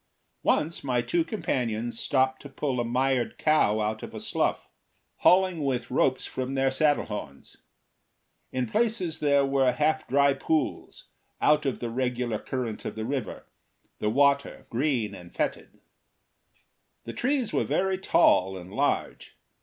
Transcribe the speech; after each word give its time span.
Once 0.41 0.83
my 0.83 0.99
two 0.99 1.23
companions 1.23 1.99
stopped 1.99 2.41
to 2.41 2.49
pull 2.49 2.79
a 2.79 2.83
mired 2.83 3.37
cow 3.37 3.79
out 3.79 4.01
of 4.01 4.15
a 4.15 4.19
slough, 4.19 4.67
hauling 5.17 5.63
with 5.63 5.91
ropes 5.91 6.25
from 6.25 6.55
their 6.55 6.71
saddle 6.71 7.05
horns. 7.05 7.57
In 8.51 8.65
places 8.67 9.19
there 9.19 9.45
were 9.45 9.71
half 9.71 10.07
dry 10.07 10.33
pools, 10.33 11.05
out 11.39 11.67
of 11.67 11.79
the 11.81 11.91
regular 11.91 12.39
current 12.39 12.83
of 12.83 12.95
the 12.95 13.05
river, 13.05 13.45
the 13.99 14.09
water 14.09 14.65
green 14.71 15.13
and 15.13 15.31
fetid. 15.35 15.79
The 17.03 17.13
trees 17.13 17.53
were 17.53 17.63
very 17.63 17.99
tall 17.99 18.57
and 18.57 18.73
large. 18.73 19.37